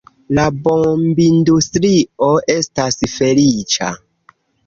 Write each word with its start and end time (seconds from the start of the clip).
La 0.35 0.43
bombindustrio 0.67 2.31
estas 2.55 2.99
feliĉa. 3.17 3.93